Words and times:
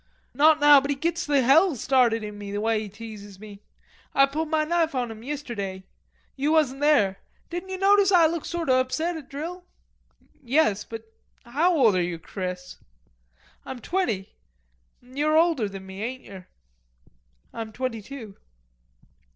"Not 0.33 0.59
now, 0.59 0.81
but 0.81 0.89
he 0.89 0.95
gits 0.95 1.27
the 1.27 1.43
hell 1.43 1.75
started 1.75 2.23
in 2.23 2.35
me, 2.35 2.51
the 2.51 2.59
way 2.59 2.79
he 2.79 2.89
teases 2.89 3.39
me. 3.39 3.61
Ah 4.15 4.25
pulled 4.25 4.49
ma 4.49 4.63
knife 4.65 4.95
on 4.95 5.11
him 5.11 5.21
yisterday. 5.21 5.83
You 6.35 6.51
wasn't 6.51 6.81
there. 6.81 7.19
Didn't 7.51 7.69
ye 7.69 7.77
notice 7.77 8.11
Ah 8.11 8.25
looked 8.25 8.47
sort 8.47 8.67
o' 8.67 8.79
upsot 8.79 9.15
at 9.15 9.29
drill?" 9.29 9.63
"Yes... 10.41 10.85
but 10.85 11.03
how 11.45 11.77
old 11.77 11.95
are 11.95 12.01
you, 12.01 12.17
Chris!" 12.17 12.77
"Ah'm 13.63 13.77
twenty. 13.77 14.33
You're 15.03 15.37
older 15.37 15.69
than 15.69 15.85
me, 15.85 16.01
ain't 16.01 16.23
yer?" 16.23 16.47
"I'm 17.53 17.71
twenty 17.71 18.01
two." 18.01 18.37